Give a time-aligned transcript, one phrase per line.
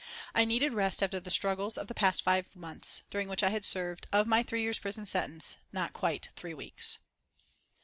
[0.33, 3.63] I needed rest after the struggles of the past five months, during which I had
[3.63, 6.97] served, of my three years' prison sentence, not quite three weeks.